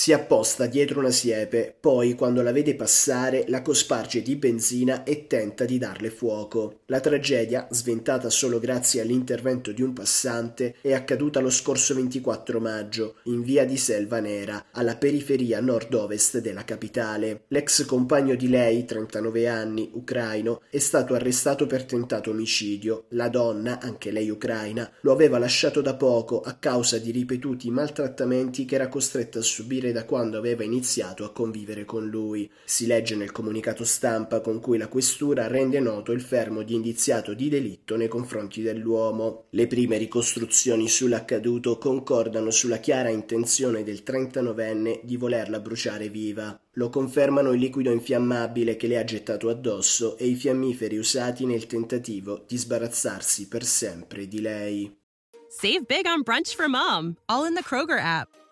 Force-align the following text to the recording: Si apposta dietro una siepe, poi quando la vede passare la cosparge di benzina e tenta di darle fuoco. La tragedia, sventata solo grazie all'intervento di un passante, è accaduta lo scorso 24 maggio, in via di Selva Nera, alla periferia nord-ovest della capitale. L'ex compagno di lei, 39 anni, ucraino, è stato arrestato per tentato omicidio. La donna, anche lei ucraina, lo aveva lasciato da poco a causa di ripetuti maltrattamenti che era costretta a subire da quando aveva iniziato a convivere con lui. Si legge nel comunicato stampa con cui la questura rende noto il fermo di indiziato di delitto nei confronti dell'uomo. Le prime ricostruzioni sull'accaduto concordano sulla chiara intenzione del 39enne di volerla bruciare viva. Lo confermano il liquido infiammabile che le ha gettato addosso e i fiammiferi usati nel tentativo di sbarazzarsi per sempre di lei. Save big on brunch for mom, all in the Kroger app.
Si 0.00 0.14
apposta 0.14 0.64
dietro 0.64 1.00
una 1.00 1.10
siepe, 1.10 1.76
poi 1.78 2.14
quando 2.14 2.40
la 2.40 2.52
vede 2.52 2.74
passare 2.74 3.44
la 3.48 3.60
cosparge 3.60 4.22
di 4.22 4.34
benzina 4.36 5.04
e 5.04 5.26
tenta 5.26 5.66
di 5.66 5.76
darle 5.76 6.08
fuoco. 6.08 6.78
La 6.86 7.00
tragedia, 7.00 7.66
sventata 7.70 8.30
solo 8.30 8.58
grazie 8.58 9.02
all'intervento 9.02 9.72
di 9.72 9.82
un 9.82 9.92
passante, 9.92 10.76
è 10.80 10.94
accaduta 10.94 11.40
lo 11.40 11.50
scorso 11.50 11.94
24 11.94 12.60
maggio, 12.60 13.16
in 13.24 13.42
via 13.42 13.66
di 13.66 13.76
Selva 13.76 14.20
Nera, 14.20 14.68
alla 14.70 14.96
periferia 14.96 15.60
nord-ovest 15.60 16.38
della 16.38 16.64
capitale. 16.64 17.42
L'ex 17.48 17.84
compagno 17.84 18.36
di 18.36 18.48
lei, 18.48 18.86
39 18.86 19.48
anni, 19.48 19.90
ucraino, 19.92 20.62
è 20.70 20.78
stato 20.78 21.12
arrestato 21.12 21.66
per 21.66 21.84
tentato 21.84 22.30
omicidio. 22.30 23.04
La 23.10 23.28
donna, 23.28 23.78
anche 23.78 24.10
lei 24.10 24.30
ucraina, 24.30 24.90
lo 25.02 25.12
aveva 25.12 25.36
lasciato 25.36 25.82
da 25.82 25.94
poco 25.94 26.40
a 26.40 26.54
causa 26.54 26.96
di 26.96 27.10
ripetuti 27.10 27.70
maltrattamenti 27.70 28.64
che 28.64 28.76
era 28.76 28.88
costretta 28.88 29.40
a 29.40 29.42
subire 29.42 29.88
da 29.92 30.04
quando 30.04 30.38
aveva 30.38 30.64
iniziato 30.64 31.24
a 31.24 31.32
convivere 31.32 31.84
con 31.84 32.08
lui. 32.08 32.50
Si 32.64 32.86
legge 32.86 33.16
nel 33.16 33.32
comunicato 33.32 33.84
stampa 33.84 34.40
con 34.40 34.60
cui 34.60 34.78
la 34.78 34.88
questura 34.88 35.46
rende 35.46 35.80
noto 35.80 36.12
il 36.12 36.20
fermo 36.20 36.62
di 36.62 36.74
indiziato 36.74 37.34
di 37.34 37.48
delitto 37.48 37.96
nei 37.96 38.08
confronti 38.08 38.62
dell'uomo. 38.62 39.46
Le 39.50 39.66
prime 39.66 39.96
ricostruzioni 39.96 40.88
sull'accaduto 40.88 41.78
concordano 41.78 42.50
sulla 42.50 42.78
chiara 42.78 43.08
intenzione 43.08 43.82
del 43.82 44.02
39enne 44.04 45.00
di 45.02 45.16
volerla 45.16 45.60
bruciare 45.60 46.08
viva. 46.08 46.58
Lo 46.74 46.88
confermano 46.88 47.52
il 47.52 47.60
liquido 47.60 47.90
infiammabile 47.90 48.76
che 48.76 48.86
le 48.86 48.98
ha 48.98 49.04
gettato 49.04 49.48
addosso 49.48 50.16
e 50.16 50.26
i 50.26 50.34
fiammiferi 50.34 50.96
usati 50.96 51.44
nel 51.44 51.66
tentativo 51.66 52.44
di 52.46 52.56
sbarazzarsi 52.56 53.48
per 53.48 53.64
sempre 53.64 54.28
di 54.28 54.40
lei. 54.40 54.98
Save 55.48 55.84
big 55.88 56.06
on 56.06 56.22
brunch 56.22 56.54
for 56.54 56.68
mom, 56.68 57.16
all 57.26 57.44
in 57.44 57.54
the 57.54 57.62
Kroger 57.62 57.98
app. 57.98 58.39